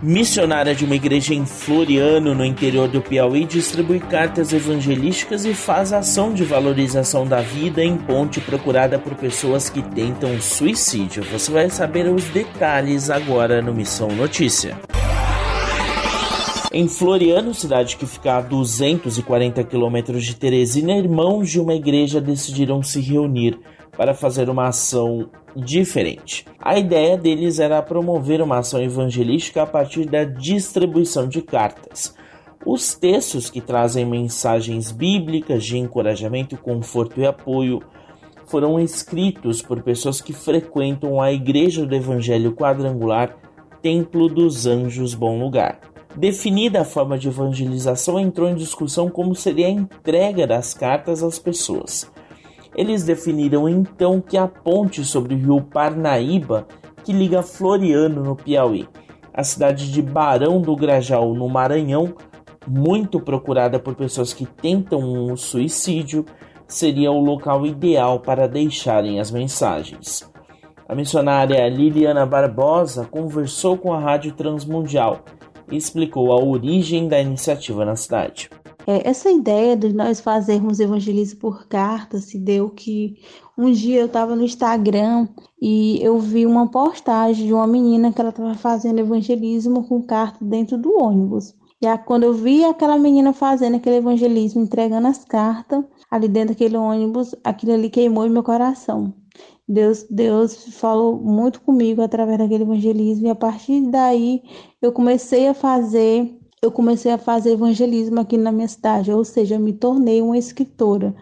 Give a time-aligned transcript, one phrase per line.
[0.00, 5.92] Missionária de uma igreja em Floriano, no interior do Piauí, distribui cartas evangelísticas e faz
[5.92, 11.24] ação de valorização da vida em ponte procurada por pessoas que tentam suicídio.
[11.32, 14.78] Você vai saber os detalhes agora no Missão Notícia.
[16.72, 22.84] Em Floriano, cidade que fica a 240 quilômetros de Teresina, irmãos de uma igreja decidiram
[22.84, 23.58] se reunir
[23.98, 26.46] para fazer uma ação diferente.
[26.60, 32.14] A ideia deles era promover uma ação evangelística a partir da distribuição de cartas.
[32.64, 37.82] Os textos que trazem mensagens bíblicas de encorajamento, conforto e apoio
[38.46, 43.36] foram escritos por pessoas que frequentam a Igreja do Evangelho Quadrangular
[43.82, 45.80] Templo dos Anjos Bom Lugar.
[46.16, 51.38] Definida a forma de evangelização, entrou em discussão como seria a entrega das cartas às
[51.38, 52.08] pessoas.
[52.78, 56.68] Eles definiram então que a ponte sobre o rio Parnaíba,
[57.02, 58.88] que liga Floriano, no Piauí,
[59.34, 62.14] a cidade de Barão do Grajaú, no Maranhão,
[62.68, 66.24] muito procurada por pessoas que tentam um suicídio,
[66.68, 70.30] seria o local ideal para deixarem as mensagens.
[70.88, 75.24] A missionária Liliana Barbosa conversou com a Rádio Transmundial
[75.68, 78.48] e explicou a origem da iniciativa na cidade.
[78.88, 83.18] É, essa ideia de nós fazermos evangelismo por carta se deu que
[83.56, 85.28] um dia eu estava no Instagram
[85.60, 90.42] e eu vi uma postagem de uma menina que ela estava fazendo evangelismo com carta
[90.42, 91.54] dentro do ônibus.
[91.82, 96.54] E aí, quando eu vi aquela menina fazendo aquele evangelismo, entregando as cartas ali dentro
[96.54, 99.12] daquele ônibus, aquilo ali queimou em meu coração.
[99.68, 104.42] Deus, Deus falou muito comigo através daquele evangelismo e a partir daí
[104.80, 109.58] eu comecei a fazer, eu comecei a fazer evangelismo aqui na minha cidade, ou seja,
[109.58, 111.14] me tornei uma escritora,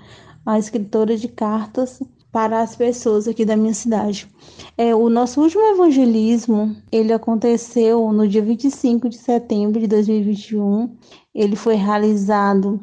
[0.44, 2.00] uma escritora de cartas
[2.32, 4.28] para as pessoas aqui da minha cidade.
[4.76, 10.94] É, o nosso último evangelismo, ele aconteceu no dia 25 de setembro de 2021.
[11.34, 12.78] Ele foi realizado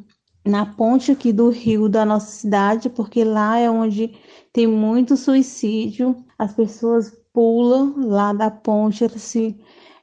[0.45, 4.15] na ponte aqui do rio da nossa cidade, porque lá é onde
[4.51, 6.15] tem muito suicídio.
[6.37, 9.55] As pessoas pulam lá da ponte, elas se,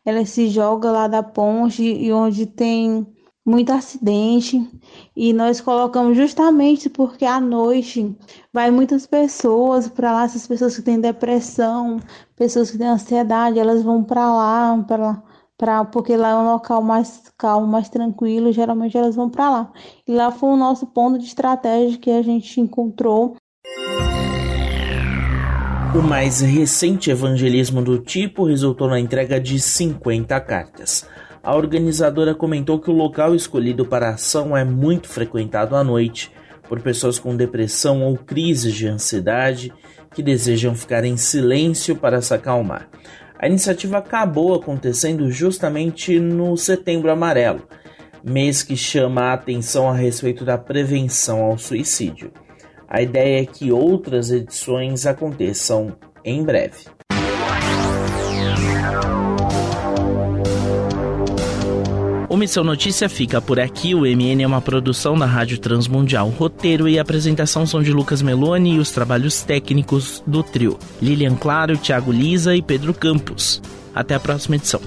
[0.05, 3.06] elas se jogam lá da ponte e onde tem
[3.44, 4.69] muito acidente.
[5.16, 8.16] E nós colocamos justamente porque à noite
[8.53, 12.00] vai muitas pessoas para lá, essas pessoas que têm depressão,
[12.37, 15.22] pessoas que têm ansiedade, elas vão para lá, para lá.
[15.59, 19.72] Pra, porque lá é um local mais calmo, mais tranquilo, geralmente elas vão para lá.
[20.09, 23.37] E lá foi o nosso ponto de estratégia que a gente encontrou
[25.99, 31.09] o mais recente evangelismo do tipo resultou na entrega de 50 cartas.
[31.43, 36.31] A organizadora comentou que o local escolhido para a ação é muito frequentado à noite
[36.69, 39.73] por pessoas com depressão ou crises de ansiedade
[40.15, 42.89] que desejam ficar em silêncio para se acalmar.
[43.37, 47.67] A iniciativa acabou acontecendo justamente no Setembro Amarelo,
[48.22, 52.31] mês que chama a atenção a respeito da prevenção ao suicídio.
[52.93, 56.87] A ideia é que outras edições aconteçam em breve.
[62.28, 63.95] O Missão Notícia fica por aqui.
[63.95, 66.31] O MN é uma produção da Rádio Transmundial.
[66.31, 70.77] roteiro e apresentação são de Lucas Meloni e os trabalhos técnicos do trio.
[71.01, 73.62] Lilian Claro, Thiago Lisa e Pedro Campos.
[73.95, 74.81] Até a próxima edição.